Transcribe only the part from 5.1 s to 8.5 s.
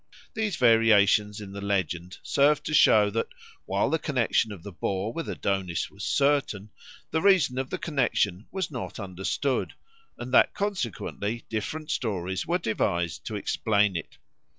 with Adonis was certain, the reason of the connexion